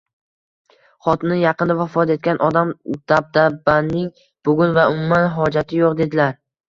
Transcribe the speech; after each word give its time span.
Xotini 1.07 1.35
yaqinda 1.41 1.75
vafot 1.81 2.13
etgan 2.15 2.41
odam, 2.47 2.71
dabdabaning 3.13 4.09
bugun 4.51 4.75
va 4.79 4.87
umuman 4.95 5.27
hojati 5.37 5.83
yo'q,— 5.85 5.95
dedilar. 6.01 6.35